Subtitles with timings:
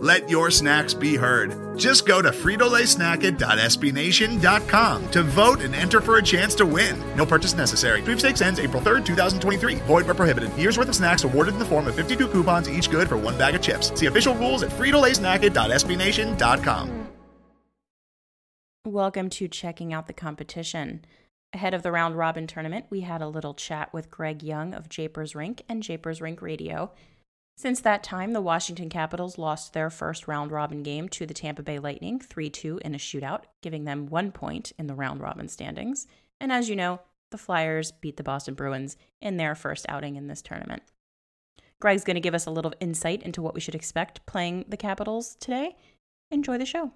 [0.00, 1.76] Let your snacks be heard.
[1.76, 7.02] Just go to fritolaysnacket.sbnation.com to vote and enter for a chance to win.
[7.16, 8.00] No purchase necessary.
[8.02, 9.74] Sweepstakes ends April 3rd, 2023.
[9.86, 10.56] Void where prohibited.
[10.56, 13.36] Year's worth of snacks awarded in the form of 52 coupons, each good for one
[13.36, 13.90] bag of chips.
[13.98, 17.08] See official rules at fritolaysnacket.sbnation.com.
[18.84, 21.04] Welcome to checking out the competition.
[21.52, 24.88] Ahead of the round robin tournament, we had a little chat with Greg Young of
[24.88, 26.92] Japers Rink and Japers Rink Radio
[27.58, 31.60] since that time, the Washington Capitals lost their first round robin game to the Tampa
[31.60, 35.48] Bay Lightning 3 2 in a shootout, giving them one point in the round robin
[35.48, 36.06] standings.
[36.40, 37.00] And as you know,
[37.32, 40.84] the Flyers beat the Boston Bruins in their first outing in this tournament.
[41.80, 44.76] Greg's going to give us a little insight into what we should expect playing the
[44.76, 45.76] Capitals today.
[46.30, 46.92] Enjoy the show.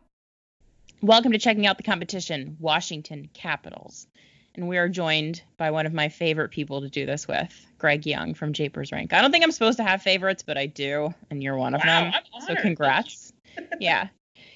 [1.00, 4.06] Welcome to checking out the competition, Washington Capitals.
[4.55, 8.05] And we are joined by one of my favorite people to do this with, Greg
[8.05, 9.12] Young from Japers Rink.
[9.12, 11.81] I don't think I'm supposed to have favorites, but I do, and you're one of
[11.84, 12.22] wow, them.
[12.47, 13.33] So congrats.
[13.81, 14.09] yeah.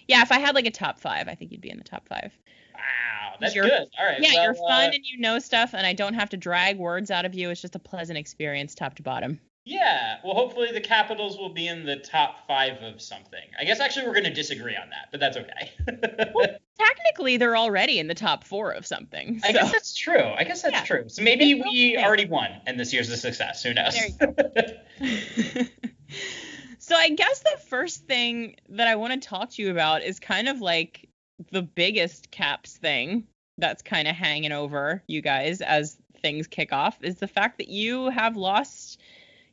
[0.07, 2.07] Yeah, if I had like a top five, I think you'd be in the top
[2.09, 2.31] five.
[2.75, 3.71] Wow, that's good.
[3.99, 4.21] All right.
[4.21, 6.79] Yeah, well, you're fun uh, and you know stuff, and I don't have to drag
[6.79, 7.51] words out of you.
[7.51, 9.41] It's just a pleasant experience, top to bottom.
[9.67, 10.19] Yeah.
[10.25, 13.41] Well, hopefully the Capitals will be in the top five of something.
[13.59, 16.31] I guess actually we're going to disagree on that, but that's okay.
[16.35, 19.41] well, technically, they're already in the top four of something.
[19.41, 19.49] So.
[19.49, 20.23] I guess that's true.
[20.23, 20.85] I guess that's Yeah.
[20.85, 21.09] true.
[21.09, 23.63] So maybe we already won, and this year's a success.
[23.65, 23.99] Who knows?
[26.79, 30.21] So I guess the first thing that I want to talk to you about is
[30.21, 31.09] kind of like
[31.51, 33.27] the biggest caps thing
[33.59, 37.69] that's kind of hanging over you guys as things kick off is the fact that
[37.69, 39.01] you have lost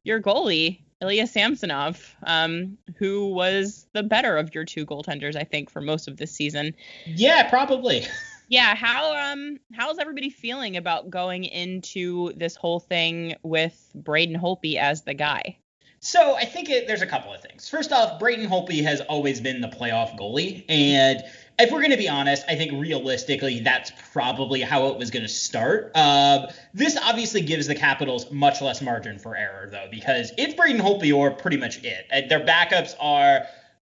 [0.03, 5.69] your goalie Ilya Samsonov, um, who was the better of your two goaltenders, I think,
[5.69, 6.74] for most of this season.
[7.06, 8.06] yeah, probably.
[8.50, 14.75] Yeah, how um how's everybody feeling about going into this whole thing with Braden Holtby
[14.75, 15.58] as the guy?
[16.02, 17.69] So I think it, there's a couple of things.
[17.69, 21.24] First off, Braden Holtby has always been the playoff goalie, and
[21.59, 25.24] if we're going to be honest, I think realistically that's probably how it was going
[25.24, 25.91] to start.
[25.96, 30.81] Uh, this obviously gives the Capitals much less margin for error, though, because it's Braden
[30.81, 32.06] Holtby or pretty much it.
[32.12, 33.46] Uh, Their backups are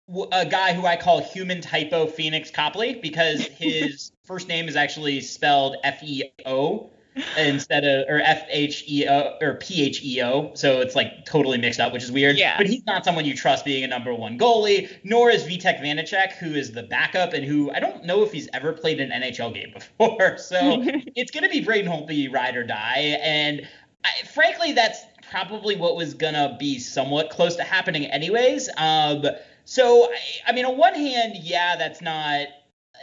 [0.07, 4.75] w- a guy who I call human typo Pheonix Copley because his first name is
[4.75, 6.89] actually spelled F E O
[7.37, 11.25] instead of or F H E O or P H E O, so it's like
[11.25, 12.37] totally mixed up, which is weird.
[12.37, 12.57] Yeah.
[12.57, 16.33] But he's not someone you trust being a number one goalie, nor is Vitek Vanecek,
[16.33, 19.53] who is the backup and who I don't know if he's ever played an NHL
[19.53, 20.37] game before.
[20.43, 20.83] So
[21.15, 23.67] it's gonna be Braden Holtby ride or die, and
[24.03, 28.69] I, frankly, that's probably what was gonna be somewhat close to happening anyways.
[28.77, 29.25] Um,
[29.65, 32.47] so I, I mean, on one hand, yeah, that's not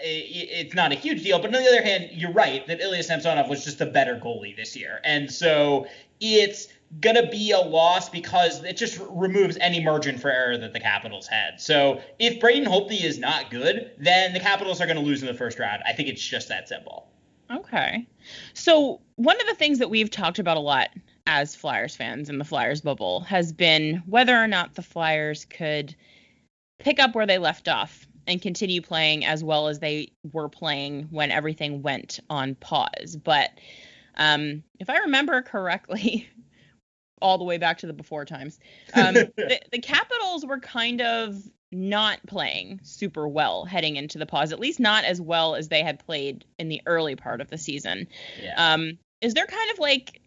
[0.02, 1.38] it's not a huge deal.
[1.38, 4.56] But on the other hand, you're right that Ilya Samsonov was just a better goalie
[4.56, 5.86] this year, and so
[6.20, 6.68] it's
[7.00, 11.28] gonna be a loss because it just removes any margin for error that the Capitals
[11.28, 11.60] had.
[11.60, 15.34] So if Braden Holtby is not good, then the Capitals are gonna lose in the
[15.34, 15.82] first round.
[15.86, 17.06] I think it's just that simple.
[17.50, 18.06] Okay.
[18.54, 20.90] So, one of the things that we've talked about a lot
[21.26, 25.94] as Flyers fans in the Flyers bubble has been whether or not the Flyers could
[26.78, 31.08] pick up where they left off and continue playing as well as they were playing
[31.10, 33.16] when everything went on pause.
[33.22, 33.50] But
[34.16, 36.28] um, if I remember correctly,
[37.22, 38.58] all the way back to the before times,
[38.94, 41.36] um, the, the Capitals were kind of
[41.72, 45.82] not playing super well heading into the pause, at least not as well as they
[45.82, 48.08] had played in the early part of the season.
[48.42, 48.72] Yeah.
[48.72, 50.20] Um, is there kind of like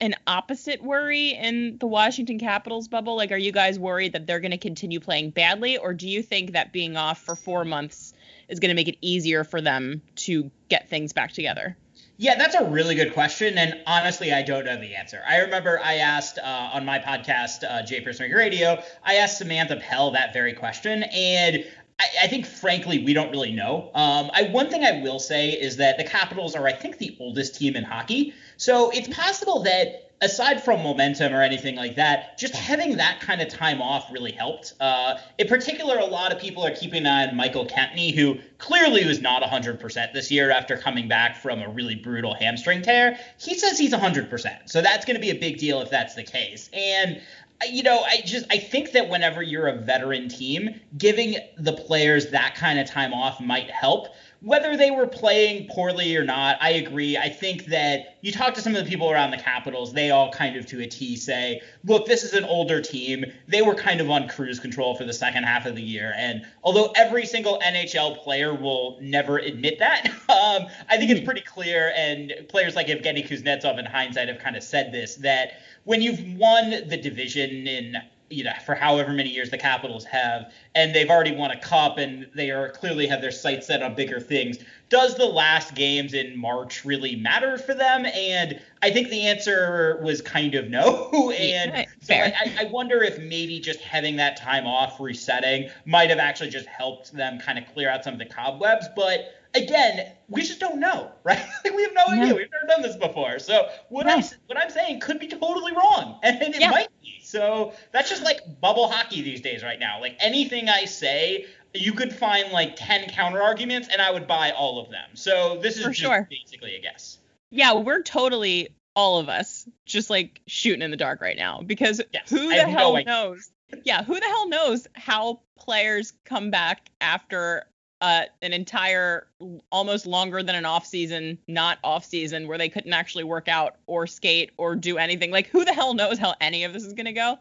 [0.00, 3.16] an opposite worry in the Washington Capitals bubble?
[3.16, 6.22] Like, are you guys worried that they're going to continue playing badly, or do you
[6.22, 8.12] think that being off for four months
[8.48, 11.76] is going to make it easier for them to get things back together?
[12.20, 15.22] Yeah, that's a really good question, and honestly, I don't know the answer.
[15.28, 19.76] I remember I asked uh, on my podcast, uh, Japers Rink Radio, I asked Samantha
[19.76, 21.64] Pell that very question, and
[22.00, 23.90] I, I think, frankly, we don't really know.
[23.94, 27.16] Um, I one thing I will say is that the Capitals are, I think, the
[27.20, 32.38] oldest team in hockey, so it's possible that aside from momentum or anything like that,
[32.38, 34.74] just having that kind of time off really helped.
[34.80, 38.38] Uh, in particular, a lot of people are keeping an eye on Michael Kempny, who
[38.58, 43.18] clearly was not 100% this year after coming back from a really brutal hamstring tear.
[43.38, 44.68] He says he's 100%.
[44.68, 46.68] So that's going to be a big deal if that's the case.
[46.72, 47.20] And
[47.66, 52.28] you know, I just I think that whenever you're a veteran team, giving the players
[52.28, 54.08] that kind of time off might help
[54.40, 57.16] whether they were playing poorly or not, I agree.
[57.16, 60.30] I think that you talk to some of the people around the Capitals, they all
[60.30, 63.24] kind of to a T say, look, this is an older team.
[63.48, 66.14] They were kind of on cruise control for the second half of the year.
[66.16, 71.40] And although every single NHL player will never admit that, um, I think it's pretty
[71.40, 71.92] clear.
[71.96, 76.22] And players like Evgeny Kuznetsov in hindsight have kind of said this that when you've
[76.38, 77.96] won the division in
[78.30, 81.98] you know, for however many years the Capitals have, and they've already won a cup,
[81.98, 84.58] and they are clearly have their sights set on bigger things.
[84.88, 88.06] Does the last games in March really matter for them?
[88.06, 91.32] And I think the answer was kind of no.
[91.38, 96.18] and so I, I wonder if maybe just having that time off, resetting, might have
[96.18, 98.86] actually just helped them kind of clear out some of the cobwebs.
[98.96, 101.42] But again, we just don't know, right?
[101.64, 102.34] like we have no idea.
[102.34, 103.38] We've never done this before.
[103.38, 106.70] So what I'm what I'm saying could be totally wrong, and it yeah.
[106.70, 106.87] might.
[107.28, 110.00] So that's just like bubble hockey these days, right now.
[110.00, 111.44] Like anything I say,
[111.74, 115.10] you could find like ten counter arguments, and I would buy all of them.
[115.12, 116.28] So this is For just sure.
[116.30, 117.18] basically a guess.
[117.50, 122.00] Yeah, we're totally all of us just like shooting in the dark right now because
[122.12, 123.50] yes, who the hell no knows?
[123.84, 127.66] Yeah, who the hell knows how players come back after
[128.00, 129.26] uh, an entire
[129.70, 133.76] almost longer than an off season, not off season, where they couldn't actually work out
[133.86, 135.30] or skate or do anything.
[135.30, 137.38] Like, who the hell knows how any of this is gonna go?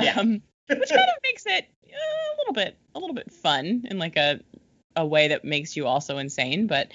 [0.00, 0.18] Yeah.
[0.18, 3.98] Um, which kind of makes it uh, a little bit, a little bit fun in
[3.98, 4.40] like a
[4.96, 6.66] a way that makes you also insane.
[6.66, 6.90] But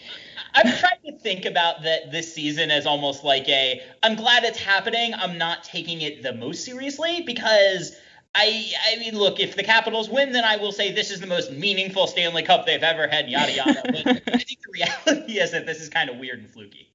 [0.53, 4.59] I'm trying to think about that this season as almost like a I'm glad it's
[4.59, 5.13] happening.
[5.13, 7.95] I'm not taking it the most seriously because
[8.35, 11.27] I I mean, look, if the Capitals win, then I will say this is the
[11.27, 13.81] most meaningful Stanley Cup they've ever had, yada yada.
[13.85, 13.95] but
[14.33, 16.91] I think the reality is that this is kind of weird and fluky.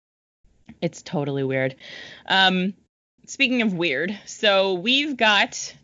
[0.83, 1.77] It's totally weird.
[2.27, 2.75] Um,
[3.27, 5.75] speaking of weird, so we've got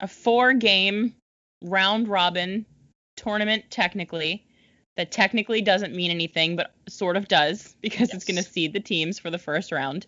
[0.00, 1.14] a four-game
[1.62, 2.66] round robin
[3.16, 4.44] tournament technically
[4.96, 8.14] that technically doesn't mean anything, but sort of does because yes.
[8.14, 10.06] it's going to seed the teams for the first round.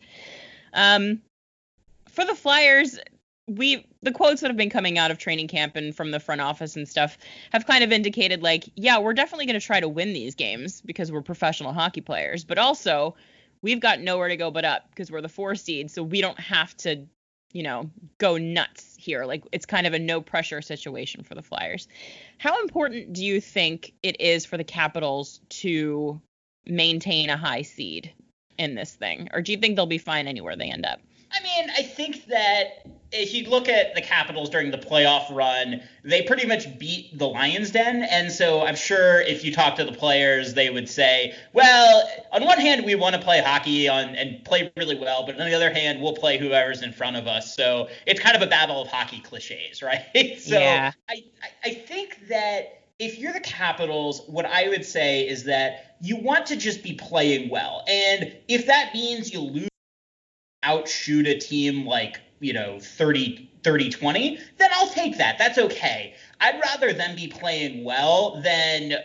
[0.72, 1.20] Um,
[2.08, 2.98] for the Flyers,
[3.46, 6.40] we the quotes that have been coming out of training camp and from the front
[6.40, 7.18] office and stuff
[7.52, 10.80] have kind of indicated like yeah we're definitely going to try to win these games
[10.80, 13.14] because we're professional hockey players but also
[13.60, 16.40] we've got nowhere to go but up because we're the four seed so we don't
[16.40, 17.06] have to
[17.54, 17.88] you know
[18.18, 19.24] go nuts here.
[19.24, 21.88] Like it's kind of a no pressure situation for the flyers.
[22.36, 26.20] How important do you think it is for the capitals to
[26.66, 28.12] maintain a high seed
[28.58, 29.28] in this thing?
[29.32, 31.00] Or do you think they'll be fine anywhere they end up?
[31.32, 35.80] I mean, I think that if you look at the Capitals during the playoff run,
[36.02, 38.02] they pretty much beat the Lions Den.
[38.02, 42.44] And so I'm sure if you talk to the players, they would say, well, on
[42.44, 45.54] one hand, we want to play hockey on and play really well, but on the
[45.54, 47.54] other hand, we'll play whoever's in front of us.
[47.54, 50.04] So it's kind of a battle of hockey cliches, right?
[50.38, 50.92] so yeah.
[51.08, 51.24] I,
[51.64, 56.46] I think that if you're the Capitals, what I would say is that you want
[56.46, 57.84] to just be playing well.
[57.88, 59.68] And if that means you lose
[60.64, 65.38] outshoot a team like, you know, 30 30 20, then I'll take that.
[65.38, 66.14] That's okay.
[66.40, 68.98] I'd rather them be playing well than uh,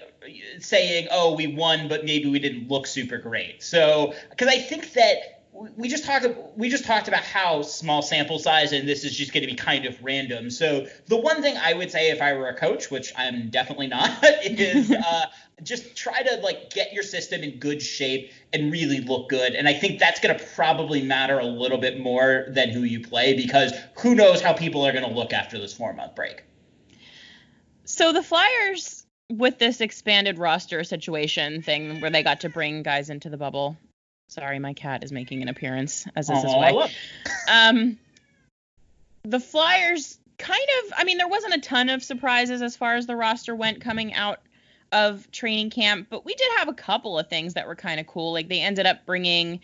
[0.59, 4.93] saying, "Oh, we won, but maybe we didn't look super great." So, because I think
[4.93, 6.25] that we just talked
[6.55, 9.55] we just talked about how small sample size and this is just going to be
[9.55, 10.49] kind of random.
[10.49, 13.87] So the one thing I would say if I were a coach, which I'm definitely
[13.87, 15.25] not, is uh,
[15.63, 19.53] just try to like get your system in good shape and really look good.
[19.53, 23.01] And I think that's going to probably matter a little bit more than who you
[23.01, 26.43] play because who knows how people are going to look after this four month break.
[27.85, 33.09] So the Flyers with this expanded roster situation thing where they got to bring guys
[33.09, 33.77] into the bubble
[34.29, 36.91] Sorry, my cat is making an appearance, as this is his way.
[37.51, 37.97] Um,
[39.23, 43.07] the Flyers kind of, I mean, there wasn't a ton of surprises as far as
[43.07, 44.39] the roster went coming out
[44.91, 48.05] of training camp, but we did have a couple of things that were kind of
[48.05, 48.31] cool.
[48.31, 49.61] Like they ended up bringing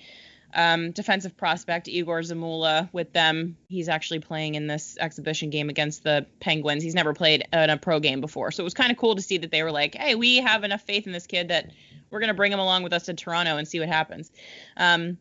[0.55, 3.57] um, defensive prospect Egor Zamula with them.
[3.67, 6.81] He's actually playing in this exhibition game against the Penguins.
[6.83, 9.21] He's never played in a pro game before, so it was kind of cool to
[9.21, 11.71] see that they were like, "Hey, we have enough faith in this kid that
[12.15, 14.31] we're going to bring him along with us to Toronto and see what happens.
[14.77, 15.17] Um,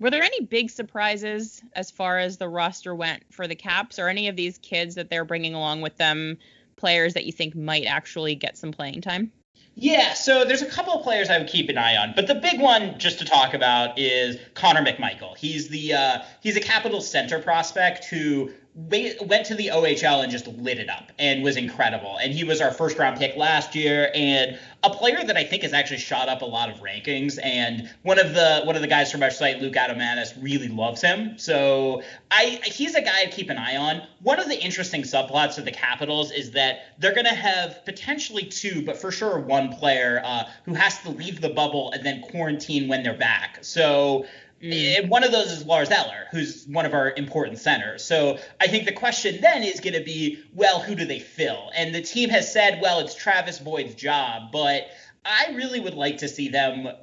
[0.00, 4.08] were there any big surprises as far as the roster went for the Caps, or
[4.08, 6.36] any of these kids that they're bringing along with them,
[6.74, 9.30] players that you think might actually get some playing time?
[9.76, 12.34] Yeah, so there's a couple of players I would keep an eye on, but the
[12.34, 15.36] big one just to talk about is Connor McMichael.
[15.36, 20.48] He's the uh, he's a capital center prospect who went to the OHL and just
[20.48, 22.18] lit it up and was incredible.
[22.20, 25.62] And he was our first round pick last year and a player that I think
[25.62, 27.38] has actually shot up a lot of rankings.
[27.42, 31.00] And one of the one of the guys from our site, Luke Adomaitis, really loves
[31.00, 31.38] him.
[31.38, 32.02] So
[32.32, 34.02] I he's a guy to keep an eye on.
[34.22, 38.44] One of the interesting subplots of the Capitals is that they're going to have potentially
[38.44, 42.22] two, but for sure one player uh, who has to leave the bubble and then
[42.22, 43.58] quarantine when they're back.
[43.62, 44.26] So
[44.64, 45.08] Mm.
[45.08, 48.02] One of those is Lars Eller, who's one of our important centers.
[48.02, 51.70] So I think the question then is going to be, well, who do they fill?
[51.76, 54.86] And the team has said, well, it's Travis Boyd's job, but
[55.26, 56.94] I really would like to see them uh,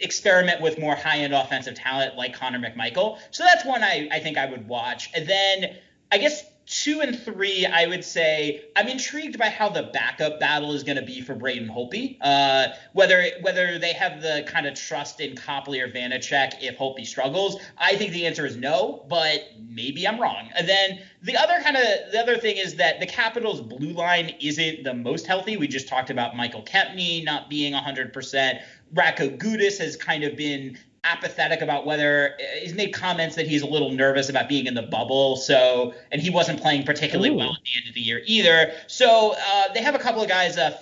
[0.00, 3.18] experiment with more high-end offensive talent like Connor McMichael.
[3.30, 5.10] So that's one I, I think I would watch.
[5.14, 5.76] And then
[6.10, 10.72] I guess two and three, I would say I'm intrigued by how the backup battle
[10.72, 12.16] is going to be for Braden Holtby.
[12.20, 17.06] Uh, whether whether they have the kind of trust in Copley or Vanecek if Holtby
[17.06, 20.50] struggles, I think the answer is no, but maybe I'm wrong.
[20.56, 24.34] And then the other kind of the other thing is that the Capitals' blue line
[24.40, 25.58] isn't the most healthy.
[25.58, 28.62] We just talked about Michael Kempny not being 100%.
[28.94, 33.66] Radko Gudas has kind of been apathetic about whether he's made comments that he's a
[33.66, 35.36] little nervous about being in the bubble.
[35.36, 37.38] So, and he wasn't playing particularly Ooh.
[37.38, 38.72] well at the end of the year either.
[38.86, 40.76] So uh, they have a couple of guys, uh,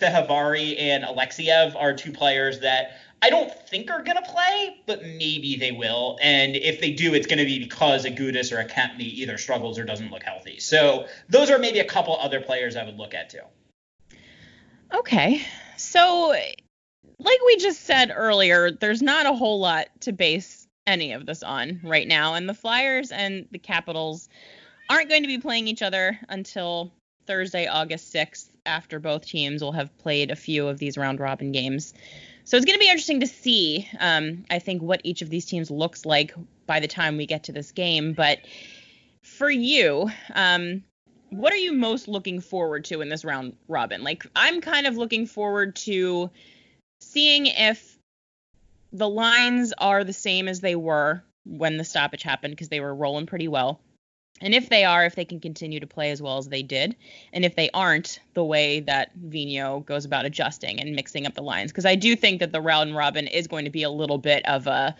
[0.00, 5.02] Fehervary and Alexeyev are two players that I don't think are going to play, but
[5.02, 6.18] maybe they will.
[6.22, 9.38] And if they do, it's going to be because a Gudas or a Kempny either
[9.38, 10.60] struggles or doesn't look healthy.
[10.60, 13.40] So those are maybe a couple other players I would look at too.
[14.94, 15.42] Okay.
[15.76, 16.34] So
[17.18, 21.42] like we just said earlier, there's not a whole lot to base any of this
[21.42, 22.34] on right now.
[22.34, 24.28] And the Flyers and the Capitals
[24.88, 26.92] aren't going to be playing each other until
[27.26, 31.52] Thursday, August 6th, after both teams will have played a few of these round robin
[31.52, 31.92] games.
[32.44, 35.46] So it's going to be interesting to see, um, I think, what each of these
[35.46, 36.32] teams looks like
[36.66, 38.12] by the time we get to this game.
[38.12, 38.38] But
[39.22, 40.84] for you, um,
[41.30, 44.04] what are you most looking forward to in this round robin?
[44.04, 46.30] Like, I'm kind of looking forward to
[47.06, 47.98] seeing if
[48.92, 52.94] the lines are the same as they were when the stoppage happened because they were
[52.94, 53.80] rolling pretty well.
[54.40, 56.94] And if they are, if they can continue to play as well as they did,
[57.32, 61.42] and if they aren't, the way that Vigneault goes about adjusting and mixing up the
[61.42, 64.18] lines, because I do think that the round robin is going to be a little
[64.18, 64.94] bit of a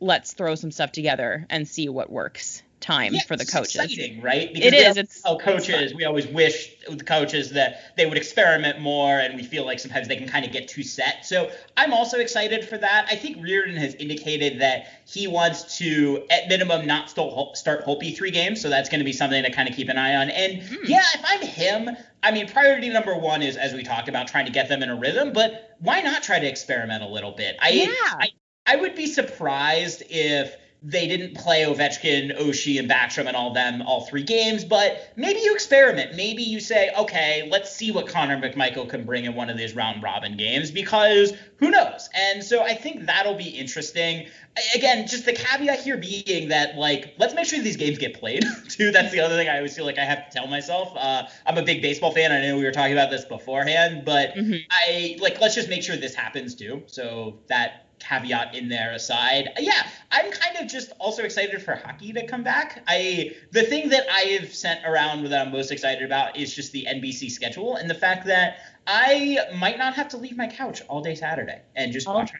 [0.00, 3.76] let's throw some stuff together and see what works time yeah, for the coaches.
[3.76, 4.52] Exciting, right?
[4.52, 4.96] Because it is.
[4.96, 5.94] It's oh, coaches.
[5.94, 10.08] We always wish the coaches that they would experiment more, and we feel like sometimes
[10.08, 11.24] they can kind of get too set.
[11.24, 13.06] So I'm also excited for that.
[13.10, 18.30] I think Reirden has indicated that he wants to, at minimum, not start Holtby three
[18.30, 18.60] games.
[18.60, 20.30] So that's going to be something to kind of keep an eye on.
[20.30, 20.88] And mm.
[20.88, 24.46] yeah, if I'm him, I mean, priority number one is, as we talked about, trying
[24.46, 25.32] to get them in a rhythm.
[25.32, 27.56] But why not try to experiment a little bit?
[27.60, 27.86] I, yeah.
[28.02, 28.28] I,
[28.66, 33.82] I would be surprised if they didn't play Ovechkin, Oshie, and Backstrom and all them
[33.82, 36.16] all three games, but maybe you experiment.
[36.16, 39.76] Maybe you say, okay, let's see what Connor McMichael can bring in one of these
[39.76, 42.08] round robin games because who knows?
[42.12, 44.26] And so I think that'll be interesting.
[44.74, 48.44] Again, just the caveat here being that, like, let's make sure these games get played,
[48.68, 48.90] too.
[48.90, 50.92] That's the other thing I always feel like I have to tell myself.
[50.96, 52.32] Uh, I'm a big baseball fan.
[52.32, 54.56] I know we were talking about this beforehand, but mm-hmm.
[54.70, 56.82] I, like, let's just make sure this happens, too.
[56.86, 62.12] So that caveat in there aside, yeah, I'm kind of just also excited for hockey
[62.12, 62.82] to come back.
[62.86, 66.72] I the thing that I have sent around that I'm most excited about is just
[66.72, 70.82] the NBC schedule and the fact that I might not have to leave my couch
[70.88, 72.32] all day Saturday and just I'll, watch.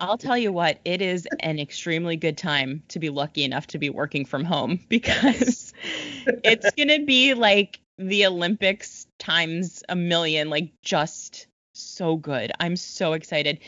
[0.00, 3.78] I'll tell you what, it is an extremely good time to be lucky enough to
[3.78, 5.72] be working from home because
[6.26, 12.52] it's going to be like the Olympics times a million, like just so good.
[12.60, 13.60] I'm so excited.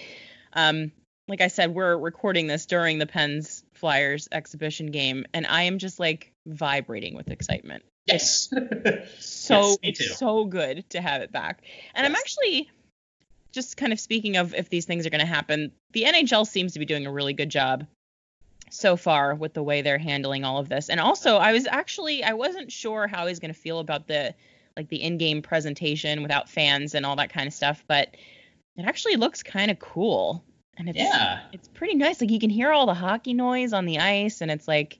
[0.52, 0.92] Um,
[1.28, 5.78] like I said, we're recording this during the Pens Flyers exhibition game, and I am
[5.78, 7.84] just like vibrating with excitement.
[8.06, 8.48] Yes.
[9.20, 11.62] so yes, so good to have it back.
[11.94, 12.10] And yes.
[12.10, 12.70] I'm actually
[13.52, 16.72] just kind of speaking of if these things are going to happen, the NHL seems
[16.72, 17.86] to be doing a really good job
[18.70, 20.88] so far with the way they're handling all of this.
[20.88, 24.34] And also, I was actually I wasn't sure how he's going to feel about the
[24.76, 28.14] like the in-game presentation without fans and all that kind of stuff, but
[28.76, 30.44] it actually looks kind of cool
[30.78, 31.40] and it's yeah.
[31.52, 32.20] it's pretty nice.
[32.20, 34.98] Like you can hear all the hockey noise on the ice, and it's like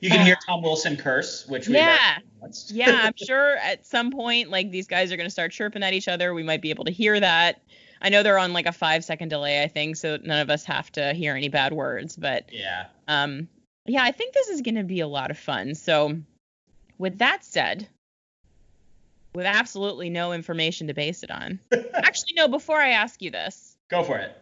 [0.00, 2.18] you can uh, hear Tom Wilson curse, which yeah,
[2.68, 3.00] yeah.
[3.04, 6.32] I'm sure at some point, like these guys are gonna start chirping at each other.
[6.32, 7.62] We might be able to hear that.
[8.00, 10.64] I know they're on like a five second delay, I think, so none of us
[10.64, 12.14] have to hear any bad words.
[12.16, 13.48] But yeah, um,
[13.86, 15.74] yeah, I think this is gonna be a lot of fun.
[15.74, 16.16] So,
[16.98, 17.88] with that said,
[19.34, 21.58] with absolutely no information to base it on,
[21.94, 22.48] actually, no.
[22.48, 24.36] Before I ask you this, Go for it.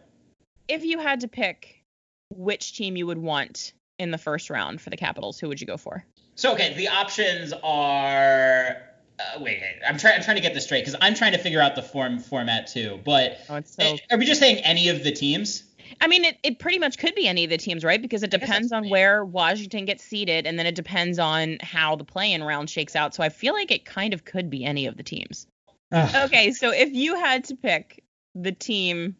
[0.67, 1.83] If you had to pick
[2.29, 5.67] which team you would want in the first round for the Capitals, who would you
[5.67, 6.03] go for?
[6.35, 8.77] So okay, the options are.
[9.17, 10.15] Uh, wait, wait, I'm trying.
[10.15, 12.67] I'm trying to get this straight because I'm trying to figure out the form format
[12.67, 12.99] too.
[13.05, 13.97] But Oh, so.
[14.11, 15.63] are we just saying any of the teams?
[16.01, 18.01] I mean, it, it pretty much could be any of the teams, right?
[18.01, 22.03] Because it depends on where Washington gets seated, and then it depends on how the
[22.03, 23.13] play-in round shakes out.
[23.13, 25.47] So I feel like it kind of could be any of the teams.
[25.93, 29.15] Okay, so if you had to pick the team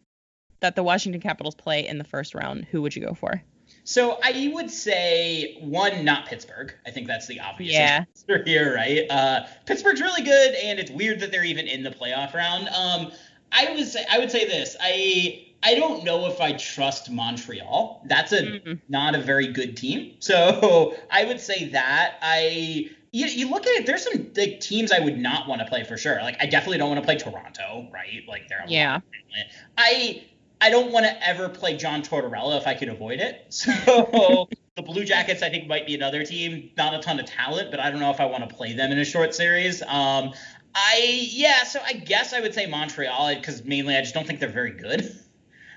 [0.60, 3.42] that the Washington Capitals play in the first round, who would you go for?
[3.84, 6.72] So I would say one, not Pittsburgh.
[6.86, 8.04] I think that's the obvious Yeah.
[8.16, 9.06] answer here, right?
[9.10, 12.68] Uh, Pittsburgh's really good, and it's weird that they're even in the playoff round.
[12.68, 13.12] Um,
[13.52, 14.76] I was I would say this.
[14.80, 18.02] I I don't know if I trust Montreal.
[18.06, 18.80] That's a Mm-mm.
[18.88, 20.14] not a very good team.
[20.18, 22.90] So I would say that I.
[23.12, 23.86] You, you look at it.
[23.86, 26.16] There's some like teams I would not want to play for sure.
[26.20, 28.22] Like I definitely don't want to play Toronto, right?
[28.28, 29.00] Like they're a Yeah.
[29.78, 30.22] I
[30.60, 33.46] I don't want to ever play John Tortorella if I could avoid it.
[33.50, 36.70] So the Blue Jackets, I think, might be another team.
[36.76, 38.92] Not a ton of talent, but I don't know if I want to play them
[38.92, 39.80] in a short series.
[39.82, 40.34] Um,
[40.74, 44.40] I yeah, so I guess I would say Montreal because mainly I just don't think
[44.40, 45.18] they're very good.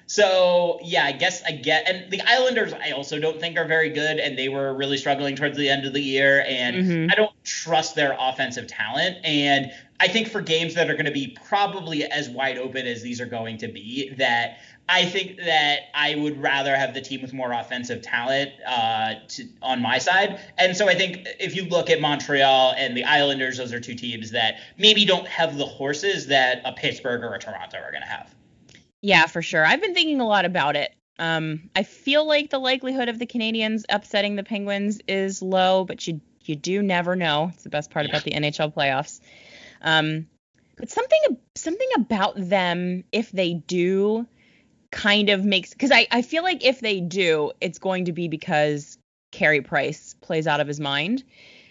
[0.10, 3.92] So yeah, I guess I get and the Islanders I also don't think are very
[3.92, 7.12] good and they were really struggling towards the end of the year and Mhm.
[7.12, 11.12] I don't trust their offensive talent and I think for games that are going to
[11.12, 15.82] be probably as wide open as these are going to be that I think that
[15.94, 20.40] I would rather have the team with more offensive talent uh, to, on my side.
[20.58, 23.94] And so I think if you look at Montreal and the Islanders, those are two
[23.94, 28.02] teams that maybe don't have the horses that a Pittsburgh or a Toronto are going
[28.02, 28.34] to have.
[29.02, 29.66] Yeah, for sure.
[29.66, 30.94] I've been thinking a lot about it.
[31.18, 36.08] Um, I feel like the likelihood of the Canadiens upsetting the Penguins is low, but
[36.08, 37.52] you you do never know.
[37.54, 39.20] It's the best part about the NHL playoffs.
[39.82, 40.28] Um,
[40.78, 41.20] but something
[41.56, 44.26] something about them, if they do,
[44.92, 48.28] kind of makes because I I feel like if they do, it's going to be
[48.30, 48.98] because
[49.32, 51.24] Carey Price plays out of his mind,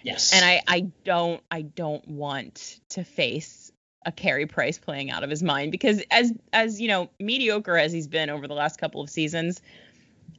[0.03, 0.33] Yes.
[0.35, 3.68] and I I don't I don't want to face
[4.07, 7.93] a Carey Price playing out of his mind because as as you know mediocre as
[7.93, 9.61] he's been over the last couple of seasons,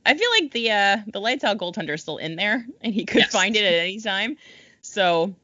[0.05, 3.05] I feel like the uh the lights out goaltender is still in there and he
[3.05, 3.31] could Yes.
[3.31, 4.37] find it at any time.
[4.81, 5.35] So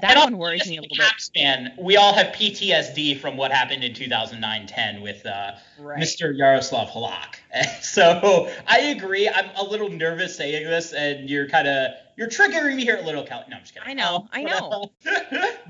[0.00, 1.06] that And one worries me a little bit.
[1.06, 6.00] Caps fan, we all have PTSD from what happened in 2009-10 with uh, Right.
[6.02, 6.36] Mr.
[6.36, 7.36] Yaroslav Halak.
[7.82, 9.28] so I agree.
[9.28, 13.04] I'm a little nervous saying this, and you're kind of you're triggering me here at
[13.04, 13.44] little, Cal.
[13.48, 13.88] No, I'm just kidding.
[13.88, 14.90] I know, I know.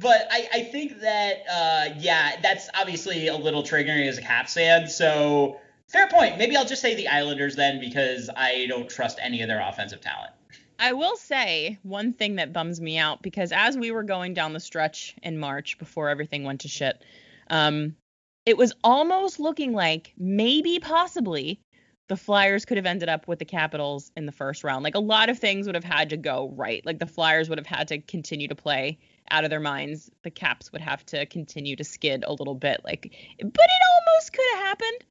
[0.00, 4.54] but I, I think that uh, yeah, that's obviously a little triggering as a Caps
[4.54, 4.88] fan.
[4.88, 6.38] So fair point.
[6.38, 10.00] Maybe I'll just say the Islanders then because I don't trust any of their offensive
[10.00, 10.30] talent.
[10.78, 14.54] I will say one thing that bums me out because as we were going down
[14.54, 17.02] the stretch in March before everything went to shit,
[17.50, 17.94] um,
[18.46, 21.61] it was almost looking like maybe possibly
[22.08, 24.82] the Flyers could have ended up with the Capitals in the first round.
[24.82, 26.84] Like a lot of things would have had to go right.
[26.84, 28.98] Like the Flyers would have had to continue to play
[29.30, 30.10] out of their minds.
[30.22, 32.80] The Caps would have to continue to skid a little bit.
[32.82, 33.02] Like,
[33.38, 35.04] but it almost could have happened.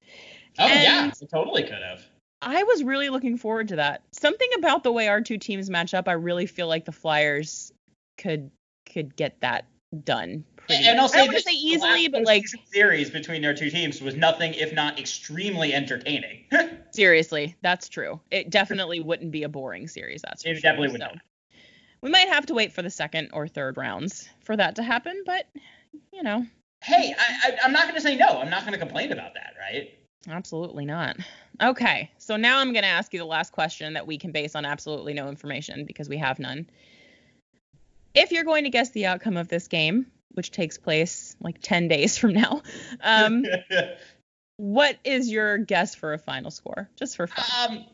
[0.60, 2.04] Oh yeah, it totally could have.
[2.42, 4.02] I was really looking forward to that.
[4.12, 7.72] Something about the way our two teams match up, I really feel like the Flyers
[8.18, 8.50] could
[8.92, 9.66] could get that
[10.04, 10.44] done.
[10.58, 14.16] Pretty, And I'll say this, say easily, but like series between their two teams was
[14.16, 16.46] nothing if not extremely entertaining.
[16.92, 18.20] seriously, that's true.
[18.32, 20.22] It definitely wouldn't be a boring series.
[20.22, 20.62] That's It sure.
[20.62, 21.18] definitely would So, not.
[22.02, 25.24] We might have to wait for the second or third rounds for that to happen,
[25.26, 25.48] but
[26.12, 26.46] you know,
[26.84, 28.40] hey, I, I, I'm not going to say no.
[28.40, 29.94] I'm not going to complain about that, right?
[30.30, 31.16] absolutely not.
[31.62, 34.56] Okay, so now I'm going to ask you the last question that we can base
[34.56, 36.70] on absolutely no information because we have none.
[38.18, 41.88] If you're going to guess the outcome of this game, which takes place like 10
[41.88, 42.62] days from now,
[43.02, 43.46] um,
[44.58, 46.90] what is your guess for a final score?
[46.96, 47.46] Just for fun.
[47.78, 47.86] um,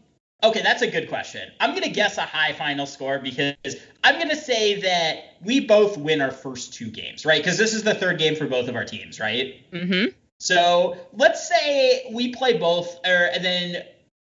[0.44, 1.52] okay, that's a good question.
[1.60, 5.60] I'm going to guess a high final score because I'm going to say that we
[5.60, 7.42] both win our first two games, right?
[7.44, 9.56] Because this is the third game for both of our teams, right?
[9.72, 10.12] Mm-hmm.
[10.40, 13.84] So let's say we play both, or and then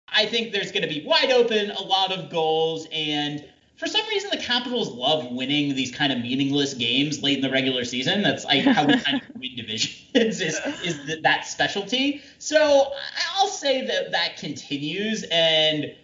[0.08, 3.44] I think there's going to be wide open, a lot of goals, and
[3.76, 7.50] for some reason the Capitals love winning these kind of meaningless games late in the
[7.50, 8.22] regular season.
[8.22, 12.22] That's like how we kind of win divisions is is that specialty.
[12.38, 12.92] So
[13.36, 15.94] I'll say that that continues and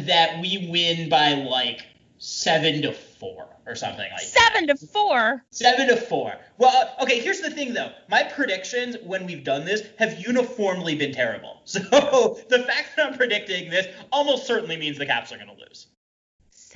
[0.00, 1.86] that we win by like
[2.18, 4.52] seven to four or something like that.
[4.52, 5.44] Seven to four.
[5.50, 6.34] Seven to four.
[6.58, 7.20] Well, okay.
[7.20, 7.92] Here's the thing, though.
[8.08, 11.62] My predictions when we've done this have uniformly been terrible.
[11.70, 15.54] So the fact that I'm predicting this almost certainly means the Caps are going to
[15.54, 15.86] lose.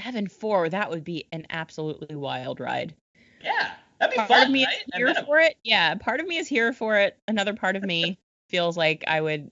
[0.05, 0.69] Seven four.
[0.69, 2.95] That would be an absolutely wild ride.
[3.43, 4.77] Yeah, that'd be Part fun, of me right?
[4.77, 5.57] is here for it.
[5.65, 7.17] Yeah, part of me is here for it.
[7.27, 8.19] Another part of me
[8.51, 9.51] feels like I would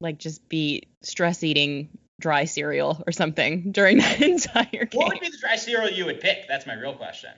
[0.00, 5.00] like just be stress eating dry cereal or something during that entire game.
[5.00, 6.48] What would be the dry cereal you would pick?
[6.48, 7.30] That's my real question.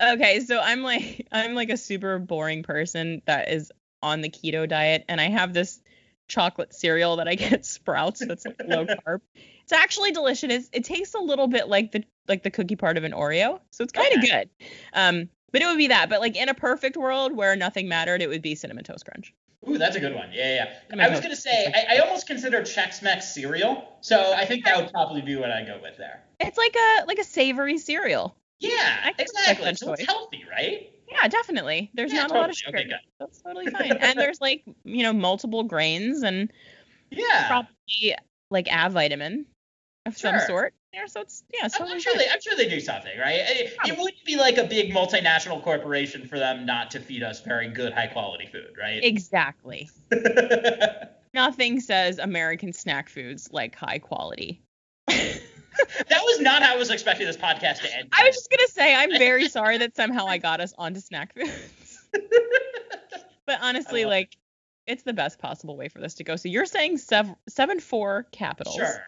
[0.00, 3.70] Okay, so I'm like I'm like a super boring person that is
[4.02, 5.80] on the keto diet and I have this
[6.28, 9.20] chocolate cereal that I get Sprouts that's like low carb.
[9.62, 10.68] It's actually delicious.
[10.72, 13.84] It tastes a little bit like the like the cookie part of an Oreo, so
[13.84, 14.50] it's kind of good.
[14.92, 16.08] Um, but it would be that.
[16.08, 19.32] But like in a perfect world where nothing mattered, it would be cinnamon toast crunch.
[19.68, 20.30] Ooh, that's a good one.
[20.32, 21.04] Yeah, yeah.
[21.04, 24.76] I was gonna say I, I almost consider Chex Mix cereal, so I think that
[24.76, 26.22] would probably be what I go with there.
[26.38, 28.36] It's like a like a savory cereal.
[28.60, 29.74] Yeah, exactly.
[29.74, 30.90] So it's healthy, right?
[31.08, 31.90] Yeah, definitely.
[31.94, 32.38] There's yeah, not totally.
[32.38, 32.78] a lot of sugar.
[32.78, 33.92] Okay, That's totally fine.
[33.92, 36.52] and there's like you know multiple grains and
[37.10, 38.14] yeah, probably
[38.50, 39.46] like a vitamin
[40.06, 40.38] of sure.
[40.38, 41.06] some sort there.
[41.06, 43.40] So it's yeah, totally I'm, sure they, I'm sure they do something, right?
[43.40, 47.42] It, it wouldn't be like a big multinational corporation for them not to feed us
[47.42, 49.04] very good, high quality food, right?
[49.04, 49.90] Exactly.
[51.34, 54.62] Nothing says American snack foods like high quality.
[56.08, 58.08] that was not how I was expecting this podcast to end.
[58.12, 61.34] I was just gonna say I'm very sorry that somehow I got us onto snack
[61.34, 62.08] foods.
[63.46, 64.34] but honestly, like
[64.86, 64.92] it.
[64.92, 66.36] it's the best possible way for this to go.
[66.36, 68.76] So you're saying seven seven four capitals.
[68.76, 69.04] Sure.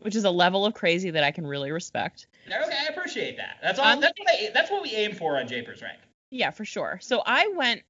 [0.00, 2.26] Which is a level of crazy that I can really respect.
[2.46, 3.56] Okay, I appreciate that.
[3.62, 3.86] That's all.
[3.86, 5.98] Um, that's what I, that's what we aim for on Japers Rink.
[6.30, 6.98] Yeah, for sure.
[7.00, 7.82] So I went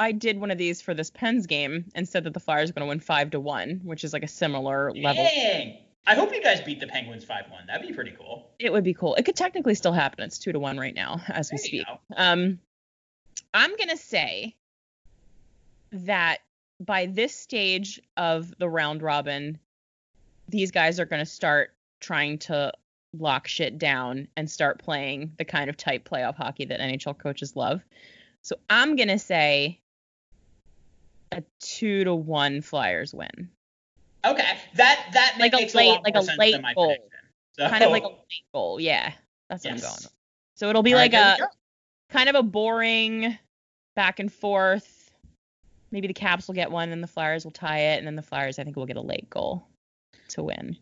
[0.00, 2.72] I did one of these for this Pens game and said that the Flyers are
[2.72, 5.22] going to win five to one, which is like a similar level.
[5.22, 5.68] Dang.
[5.68, 5.82] level.
[6.06, 7.66] I hope you guys beat the Penguins 5 1.
[7.66, 8.50] That'd be pretty cool.
[8.58, 9.14] It would be cool.
[9.14, 10.24] It could technically still happen.
[10.24, 11.86] It's 2 to 1 right now as we speak.
[12.16, 12.58] Um,
[13.54, 14.56] I'm going to say
[15.92, 16.38] that
[16.80, 19.58] by this stage of the round robin,
[20.48, 22.72] these guys are going to start trying to
[23.18, 27.56] lock shit down and start playing the kind of tight playoff hockey that NHL coaches
[27.56, 27.82] love.
[28.42, 29.80] So I'm going to say
[31.32, 33.50] a 2 to 1 Flyers win.
[34.24, 36.96] Okay, that that like makes a late, a like a late goal,
[37.52, 37.68] so.
[37.68, 38.80] kind of like a late goal.
[38.80, 39.12] Yeah,
[39.48, 39.72] that's yes.
[39.72, 39.96] what I'm going.
[40.02, 40.12] With.
[40.56, 41.48] So it'll be All like right, a
[42.10, 43.38] kind of a boring
[43.96, 45.10] back and forth.
[45.90, 48.22] Maybe the Caps will get one, and the Flyers will tie it, and then the
[48.22, 49.66] Flyers, I think, will get a late goal
[50.28, 50.76] to win.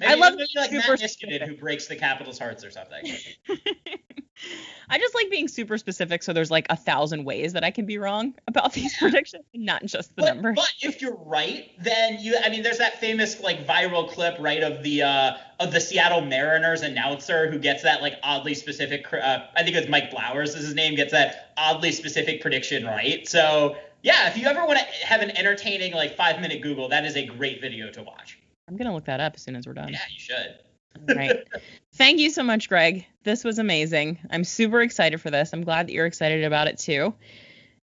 [0.00, 3.04] Maybe, I love maybe like Matt Niskanen who breaks the Capitals' hearts or something.
[4.88, 7.86] I just like being super specific, so there's like a thousand ways that I can
[7.86, 10.56] be wrong about these predictions, not just the but, numbers.
[10.56, 14.62] But if you're right, then you, I mean, there's that famous like viral clip, right,
[14.62, 19.06] of the uh, of the Seattle Mariners announcer who gets that like oddly specific.
[19.12, 23.26] Uh, I think it's Mike Blowers is his name, gets that oddly specific prediction right.
[23.28, 27.04] So yeah, if you ever want to have an entertaining like five minute Google, that
[27.04, 28.38] is a great video to watch.
[28.68, 29.92] I'm gonna look that up as soon as we're done.
[29.92, 31.16] Yeah, you should.
[31.16, 31.36] right.
[31.94, 33.06] Thank you so much, Greg.
[33.24, 34.18] This was amazing.
[34.30, 35.52] I'm super excited for this.
[35.52, 37.14] I'm glad that you're excited about it too.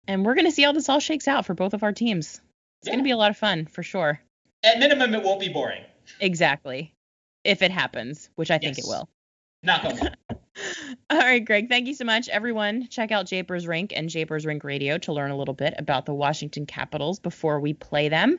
[0.08, 2.40] And we're going to see how this all shakes out for both of our teams.
[2.80, 2.92] It's yeah.
[2.92, 4.20] going to be a lot of fun for sure.
[4.62, 5.82] At minimum, it won't be boring.
[6.20, 6.92] Exactly.
[7.44, 8.62] If it happens, which I yes.
[8.62, 9.08] think it will.
[9.62, 9.98] Not going
[11.10, 11.68] All right, Greg.
[11.68, 12.88] Thank you so much, everyone.
[12.88, 16.14] Check out Japers Rink and Japers Rink Radio to learn a little bit about the
[16.14, 18.38] Washington Capitals before we play them.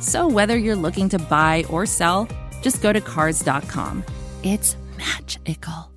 [0.00, 2.28] So whether you're looking to buy or sell,
[2.62, 4.04] just go to cars.com.
[4.42, 5.87] It's magical.